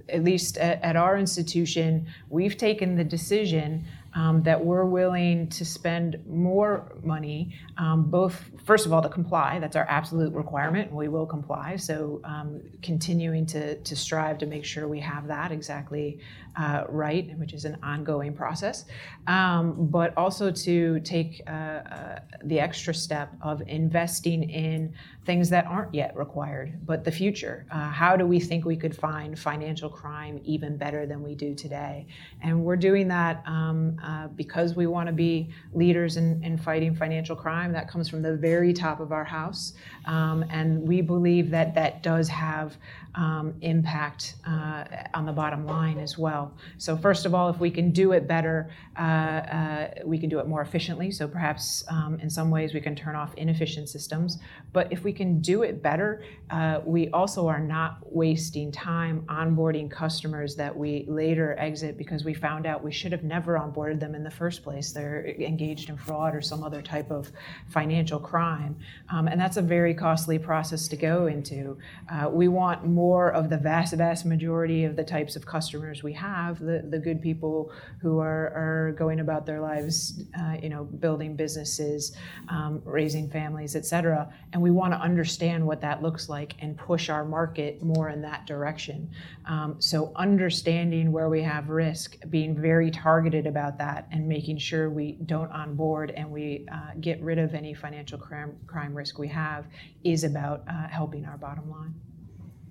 [0.10, 5.64] at least at, at, our institution, we've taken the decision um, that we're willing to
[5.64, 9.58] spend more money, um, both, first of all, to comply.
[9.60, 11.78] That's our absolute requirement, and we will comply.
[11.78, 16.20] So, um, continuing to, to strive to make sure we have that exactly
[16.58, 18.86] uh, right, which is an ongoing process,
[19.28, 24.94] um, but also to take uh, uh, the extra step of investing in
[25.26, 27.66] things that aren't yet required, but the future.
[27.72, 31.54] Uh, how do we think we could find financial crime even better than we do
[31.54, 32.08] today?
[32.42, 36.96] And we're doing that um, uh, because we want to be leaders in, in, fighting
[36.96, 37.72] financial crime.
[37.72, 39.74] That comes from the very top of our house.
[40.06, 42.78] Um, and we believe that that does have
[43.16, 46.41] um, impact uh, on the bottom line as well.
[46.78, 50.40] So, first of all, if we can do it better, uh, uh, we can do
[50.40, 51.12] it more efficiently.
[51.12, 54.40] So, perhaps um, in some ways we can turn off inefficient systems.
[54.74, 59.90] But if we can do it better, uh, we also are not wasting time onboarding
[59.90, 64.16] customers that we later exit because we found out we should have never onboarded them
[64.16, 64.92] in the first place.
[64.92, 67.32] They're engaged in fraud or some other type of
[67.70, 68.78] financial crime.
[69.12, 71.78] Um, and that's a very costly process to go into.
[72.12, 76.14] Uh, we want more of the vast, vast majority of the types of customers we
[76.14, 76.31] have,
[76.70, 81.36] the, the good people who are, are going about their lives, uh, you know, building
[81.36, 82.16] businesses,
[82.50, 84.32] um, raising families, et cetera.
[84.54, 88.22] And we want to understand what that looks like and push our market more in
[88.22, 89.10] that direction.
[89.46, 94.90] Um, so understanding where we have risk, being very targeted about that, and making sure
[94.90, 99.28] we don't onboard and we uh, get rid of any financial crime, crime risk we
[99.28, 99.66] have
[100.04, 101.94] is about uh, helping our bottom line.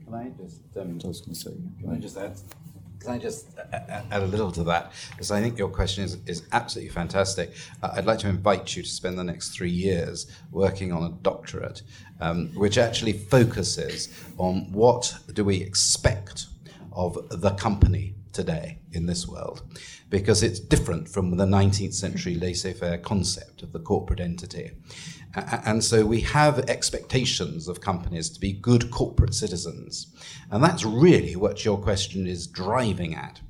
[0.05, 0.61] Can I just?
[0.77, 1.55] Um, I was going to say.
[1.81, 2.35] Can I just add?
[3.01, 4.93] Can I just add a little to that?
[5.11, 7.53] Because I think your question is, is absolutely fantastic.
[7.83, 11.11] Uh, I'd like to invite you to spend the next three years working on a
[11.23, 11.83] doctorate,
[12.21, 16.47] um, which actually focuses on what do we expect
[16.93, 19.63] of the company today in this world,
[20.11, 24.73] because it's different from the 19th century laissez faire concept of the corporate entity.
[25.35, 30.09] And so we have expectations of companies to be good corporate citizens.
[30.51, 33.41] And that's really what your question is driving at.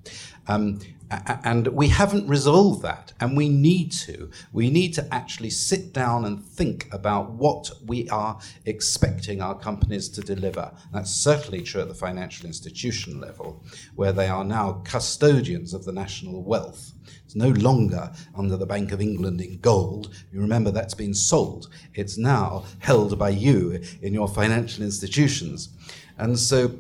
[0.46, 4.30] Um, and we haven't resolved that, and we need to.
[4.52, 10.08] We need to actually sit down and think about what we are expecting our companies
[10.10, 10.72] to deliver.
[10.92, 13.64] That's certainly true at the financial institution level,
[13.96, 16.92] where they are now custodians of the national wealth.
[17.24, 20.14] It's no longer under the Bank of England in gold.
[20.32, 21.68] You remember that's been sold.
[21.94, 25.70] It's now held by you in your financial institutions.
[26.18, 26.78] And so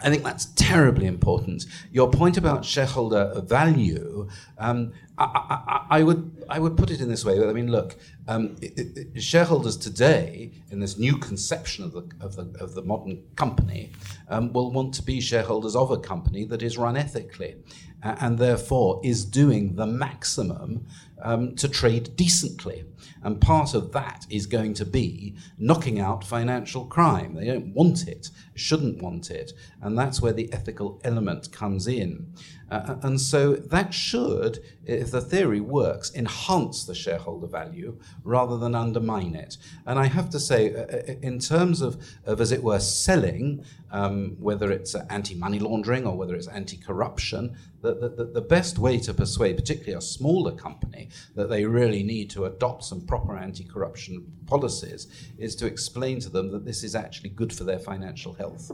[0.00, 1.66] I think that's terribly important.
[1.90, 7.08] Your point about shareholder value, um, I, I, I, would I would put it in
[7.08, 7.42] this way.
[7.42, 7.96] I mean, look,
[8.28, 12.82] um, it, it, shareholders today, in this new conception of the of the, of the
[12.82, 13.90] modern company,
[14.28, 17.56] um, will want to be shareholders of a company that is run ethically,
[18.04, 20.86] uh, and therefore is doing the maximum
[21.22, 22.84] um, to trade decently.
[23.22, 27.34] And part of that is going to be knocking out financial crime.
[27.34, 29.52] They don't want it, shouldn't want it.
[29.82, 32.32] And that's where the ethical element comes in.
[32.70, 38.74] Uh, and so that should, if the theory works, enhance the shareholder value rather than
[38.74, 39.56] undermine it.
[39.86, 43.64] And I have to say, uh, uh in terms of, of, as it were, selling,
[43.90, 48.78] um, whether it's anti money laundering or whether it's anti corruption, the, the, the best
[48.78, 53.36] way to persuade, particularly a smaller company, that they really need to adopt some proper
[53.36, 57.78] anti corruption policies is to explain to them that this is actually good for their
[57.78, 58.70] financial health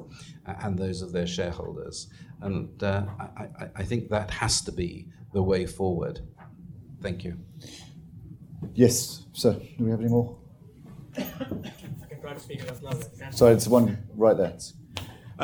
[0.47, 2.09] uh, and those of their shareholders.
[2.41, 6.21] And uh, I, I, think that has to be the way forward.
[7.01, 7.39] Thank you.
[8.75, 9.53] Yes, sir.
[9.79, 10.37] Do we have any more?
[11.17, 13.07] I can try to speak enough louder.
[13.31, 14.57] Sorry, it's one right there.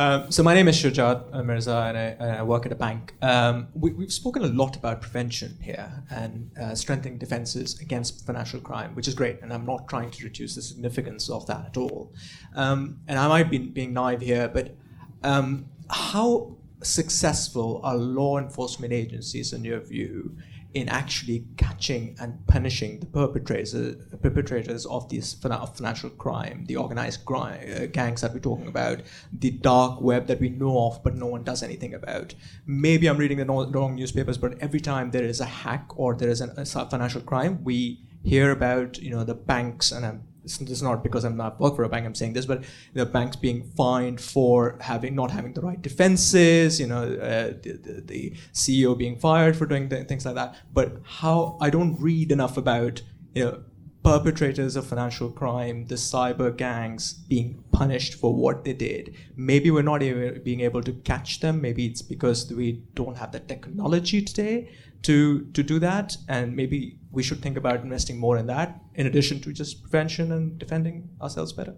[0.00, 3.12] Um, so my name is Shujat Mirza, and I, and I, work at a bank.
[3.20, 8.60] Um, we, have spoken a lot about prevention here and uh, strengthening defenses against financial
[8.60, 11.76] crime, which is great, and I'm not trying to reduce the significance of that at
[11.76, 12.14] all.
[12.54, 14.74] Um, and I might be being naive here, but
[15.22, 20.34] um, how successful are law enforcement agencies, in your view,
[20.72, 23.74] in actually catching and punishing the perpetrators
[24.22, 29.00] perpetrators of these financial crime, the organized crime, uh, gangs that we're talking about,
[29.32, 32.34] the dark web that we know of but no one does anything about.
[32.66, 36.28] Maybe I'm reading the wrong newspapers, but every time there is a hack or there
[36.28, 40.60] is an, a financial crime, we hear about you know the banks and I'm this
[40.60, 42.06] is not because I'm not work for a bank.
[42.06, 42.64] I'm saying this, but
[42.94, 46.80] the banks being fined for having not having the right defenses.
[46.80, 50.56] You know, uh, the, the, the, CEO being fired for doing things like that.
[50.72, 53.02] But how I don't read enough about
[53.34, 53.62] you know
[54.02, 59.14] perpetrators of financial crime, the cyber gangs being punished for what they did.
[59.36, 61.60] Maybe we're not even being able to catch them.
[61.60, 64.70] Maybe it's because we don't have the technology today
[65.02, 69.06] to to do that, and maybe we should think about investing more in that in
[69.06, 71.74] addition to just prevention and defending ourselves better.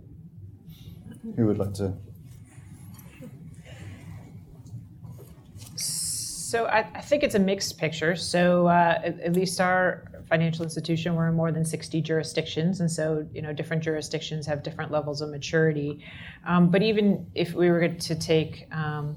[1.36, 1.94] Who would like to?
[5.76, 8.14] So I, I think it's a mixed picture.
[8.14, 12.90] So uh, at, at least our financial institution, we're in more than 60 jurisdictions, and
[12.90, 16.04] so you know different jurisdictions have different levels of maturity.
[16.46, 19.16] Um, but even if we were to take um,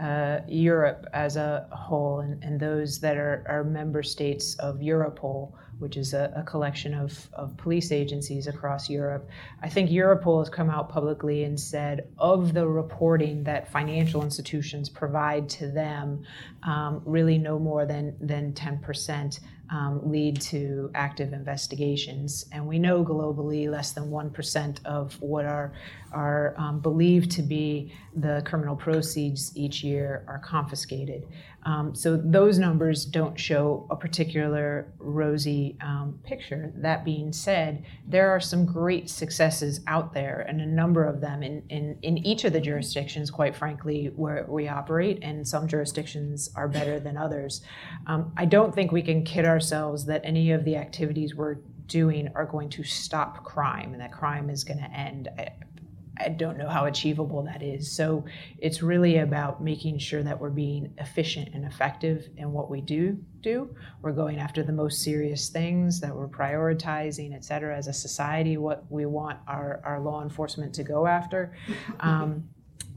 [0.00, 5.52] uh, Europe as a whole and, and those that are, are, member states of Europol,
[5.78, 9.28] which is a, a, collection of, of police agencies across Europe.
[9.62, 14.88] I think Europol has come out publicly and said of the reporting that financial institutions
[14.88, 16.24] provide to them,
[16.64, 19.38] um, really no more than, than 10%
[19.70, 22.46] um, lead to active investigations.
[22.52, 25.72] And we know globally less than 1% of what are,
[26.12, 31.26] are um, believed to be the criminal proceeds each year are confiscated.
[31.64, 36.72] Um, so those numbers don't show a particular rosy um, picture.
[36.76, 41.42] That being said, there are some great successes out there, and a number of them
[41.42, 46.50] in, in, in each of the jurisdictions, quite frankly, where we operate, and some jurisdictions
[46.54, 47.62] are better than others.
[48.06, 51.56] Um, I don't think we can kid ourselves that any of the activities we're
[51.86, 55.28] doing are going to stop crime and that crime is going to end.
[55.38, 55.50] I
[56.28, 57.90] don't know how achievable that is.
[57.90, 58.24] So
[58.58, 63.18] it's really about making sure that we're being efficient and effective in what we do
[63.40, 63.74] do.
[64.00, 68.56] We're going after the most serious things that we're prioritizing, et cetera, as a society,
[68.56, 71.56] what we want our, our law enforcement to go after.
[72.00, 72.48] Um,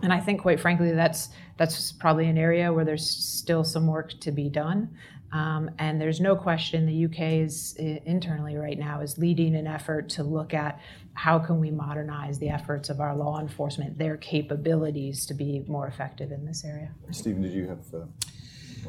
[0.03, 4.11] and I think, quite frankly, that's that's probably an area where there's still some work
[4.19, 4.95] to be done.
[5.31, 10.07] Um, and there's no question the UK is internally right now is leading an effort
[10.09, 10.79] to look at
[11.13, 15.87] how can we modernize the efforts of our law enforcement, their capabilities to be more
[15.87, 16.91] effective in this area.
[17.11, 17.79] Stephen, did you have?
[17.93, 18.05] Uh,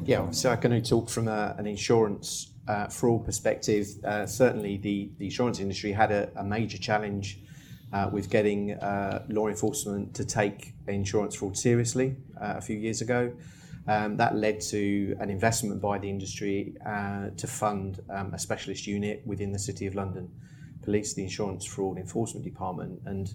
[0.04, 3.86] yeah, so I'm going to talk from a, an insurance uh, fraud perspective.
[4.04, 7.40] Uh, certainly, the, the insurance industry had a, a major challenge
[7.92, 13.00] uh, with getting uh, law enforcement to take insurance fraud seriously uh, a few years
[13.00, 13.32] ago.
[13.88, 18.86] Um, that led to an investment by the industry uh, to fund um, a specialist
[18.86, 20.30] unit within the City of London
[20.82, 23.00] Police, the Insurance Fraud Enforcement Department.
[23.06, 23.32] And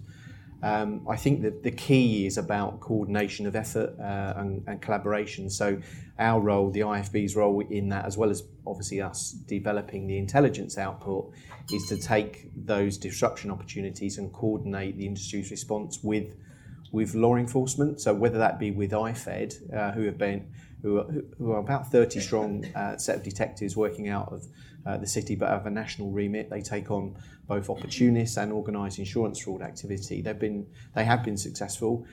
[0.62, 5.50] um, I think that the key is about coordination of effort uh, and, and, collaboration.
[5.50, 5.80] So,
[6.18, 10.78] our role, the IFB's role in that, as well as obviously us developing the intelligence
[10.78, 11.32] output,
[11.72, 16.28] is to take those disruption opportunities and coordinate the industry's response with
[16.94, 18.00] with law enforcement.
[18.00, 20.46] So whether that be with IFED, uh, who have been
[20.80, 21.06] who are,
[21.38, 24.46] who are about 30 strong uh, set of detectives working out of
[24.86, 26.50] uh, the city, but have a national remit.
[26.50, 27.16] They take on
[27.48, 30.22] both opportunists and organised insurance fraud activity.
[30.22, 32.06] They've been they have been successful.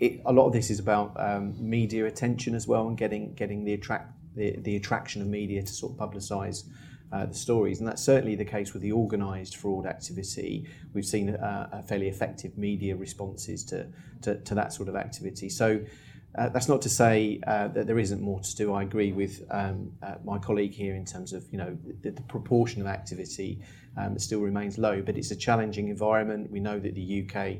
[0.00, 3.64] It, a lot of this is about um, media attention as well and getting getting
[3.64, 6.64] the attract the, the attraction of media to sort of publicise
[7.14, 7.78] uh, the stories.
[7.78, 10.66] And that's certainly the case with the organised fraud activity.
[10.92, 13.86] We've seen uh, fairly effective media responses to,
[14.22, 15.48] to, to, that sort of activity.
[15.48, 15.80] So
[16.36, 18.72] uh, that's not to say uh, that there isn't more to do.
[18.74, 22.22] I agree with um, uh, my colleague here in terms of you know the, the
[22.22, 23.60] proportion of activity
[23.96, 26.50] um, still remains low, but it's a challenging environment.
[26.50, 27.58] We know that the UK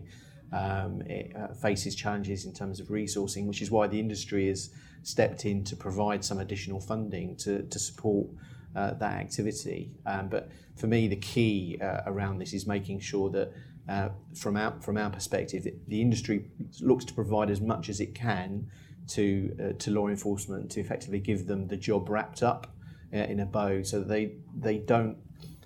[0.52, 4.70] um, it, uh, faces challenges in terms of resourcing, which is why the industry has
[5.04, 8.26] stepped in to provide some additional funding to, to support
[8.74, 9.90] uh, that activity.
[10.06, 13.52] Um, but for me, the key uh, around this is making sure that
[13.88, 16.50] uh, from our from our perspective, the industry
[16.80, 18.66] looks to provide as much as it can
[19.08, 22.74] to uh, to law enforcement to effectively give them the job wrapped up
[23.12, 25.18] uh, in a bow, so that they they don't.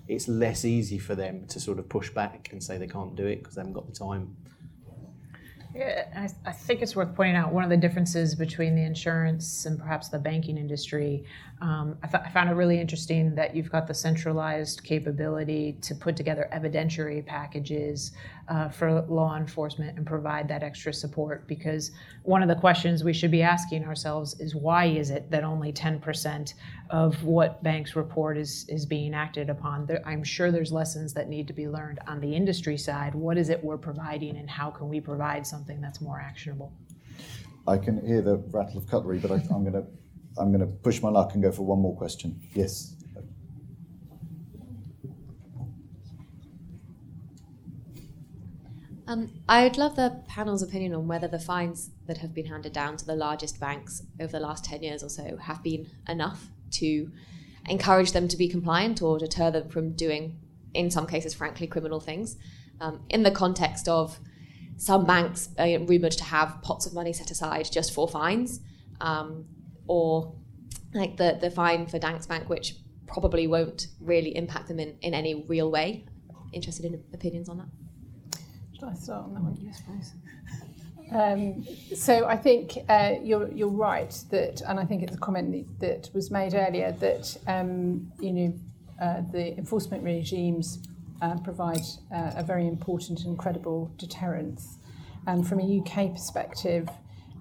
[0.07, 3.27] It's less easy for them to sort of push back and say they can't do
[3.27, 4.35] it because they haven't got the time
[5.75, 9.67] Yeah, I, I, think it's worth pointing out one of the differences between the insurance
[9.67, 11.25] and perhaps the banking industry.
[11.61, 15.93] Um, I, th- I, found it really interesting that you've got the centralized capability to
[15.93, 18.13] put together evidentiary packages
[18.47, 21.47] uh, for law enforcement and provide that extra support.
[21.47, 21.91] Because
[22.23, 25.73] one of the questions we should be asking ourselves is why is it that only
[25.73, 26.53] 10%
[26.91, 29.85] of what banks report is, is being acted upon?
[29.85, 33.13] There, I'm sure there's lessons that need to be learned on the industry side.
[33.13, 36.71] What is it we're providing, and how can we provide something that's more actionable?
[37.67, 39.85] I can hear the rattle of cutlery, but I, I'm going to
[40.37, 42.39] I'm going to push my luck and go for one more question.
[42.53, 42.95] Yes.
[49.09, 52.95] Um, I'd love the panel's opinion on whether the fines that have been handed down
[52.97, 57.11] to the largest banks over the last 10 years or so have been enough to
[57.67, 60.37] encourage them to be compliant or deter them from doing,
[60.75, 62.37] in some cases, frankly, criminal things.
[62.79, 64.19] Um, in the context of
[64.77, 68.59] some banks are rumoured to have pots of money set aside just for fines,
[69.01, 69.45] um,
[69.89, 70.31] or
[70.93, 72.75] like the, the fine for Danske Bank, which
[73.07, 76.05] probably won't really impact them in, in any real way.
[76.53, 77.67] Interested in opinions on that?
[78.75, 79.57] Should I start on that one?
[79.61, 80.13] Yes, please.
[81.11, 81.65] Um,
[81.95, 86.09] so I think uh, you're you're right that, and I think it's a comment that
[86.13, 88.53] was made earlier that um, you know
[89.01, 90.79] uh, the enforcement regimes
[91.23, 91.81] uh, provide
[92.13, 94.77] uh, a very important and credible deterrence,
[95.25, 96.87] and from a UK perspective.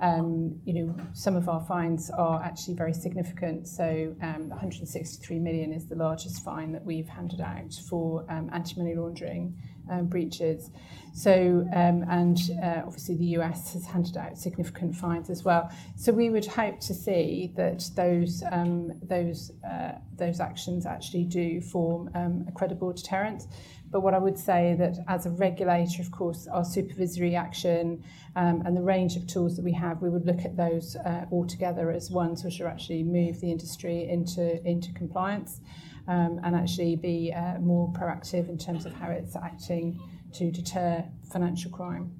[0.00, 3.66] Um, you know, some of our fines are actually very significant.
[3.68, 8.94] So, um, 163 million is the largest fine that we've handed out for um, anti-money
[8.94, 9.56] laundering
[9.90, 10.70] um, breaches.
[11.14, 15.70] So, um, and uh, obviously the US has handed out significant fines as well.
[15.96, 21.60] So we would hope to see that those um, those uh, those actions actually do
[21.60, 23.44] form a credible deterrent.
[23.90, 28.04] But what I would say that as a regulator, of course, our supervisory action
[28.36, 31.24] um, and the range of tools that we have, we would look at those uh,
[31.30, 35.60] all together as ones which are actually move the industry into into compliance
[36.06, 40.00] um, and actually be uh, more proactive in terms of how it's acting
[40.32, 42.10] to deter financial crime.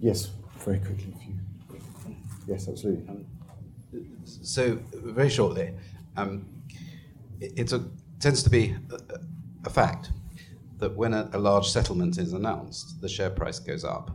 [0.00, 1.14] Yes, very quickly.
[1.16, 2.16] If you...
[2.46, 3.08] Yes, absolutely.
[3.08, 3.26] Um,
[4.24, 5.72] so, very shortly,
[6.16, 6.46] um,
[7.40, 7.84] it a,
[8.18, 9.18] tends to be a,
[9.66, 10.10] a fact
[10.78, 14.10] that when a, a, large settlement is announced, the share price goes up.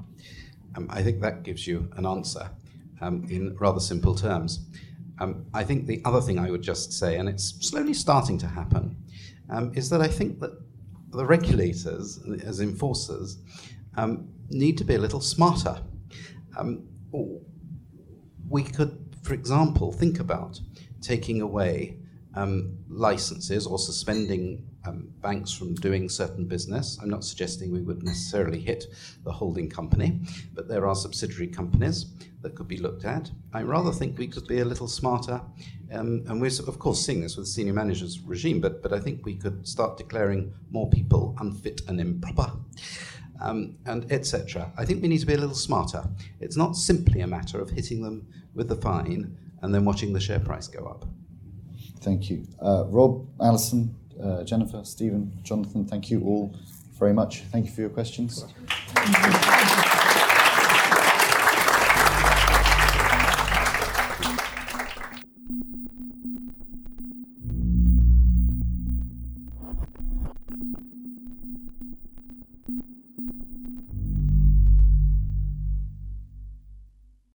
[0.75, 2.49] Um, I think that gives you an answer
[3.01, 4.59] um, in rather simple terms.
[5.19, 8.47] Um, I think the other thing I would just say, and it's slowly starting to
[8.47, 8.95] happen,
[9.49, 10.51] um, is that I think that
[11.09, 13.37] the regulators, as enforcers,
[13.97, 15.81] um, need to be a little smarter.
[16.57, 16.87] Um,
[18.49, 20.59] we could, for example, think about
[21.01, 21.97] taking away
[22.87, 26.97] licenses or suspending um, banks from doing certain business.
[27.01, 28.86] I'm not suggesting we would necessarily hit
[29.23, 30.19] the holding company,
[30.53, 32.07] but there are subsidiary companies
[32.41, 33.29] that could be looked at.
[33.53, 35.41] I rather think we could be a little smarter,
[35.91, 38.99] um, and we're of course seeing this with the senior managers regime, but, but I
[38.99, 42.51] think we could start declaring more people unfit and improper.
[43.43, 44.71] Um, and etc.
[44.77, 46.07] I think we need to be a little smarter.
[46.39, 50.19] It's not simply a matter of hitting them with the fine and then watching the
[50.19, 51.05] share price go up.
[52.01, 52.47] Thank you.
[52.61, 56.55] Uh, Rob, Alison, uh, Jennifer, Stephen, Jonathan, thank you all
[56.99, 57.41] very much.
[57.51, 58.45] Thank you for your questions.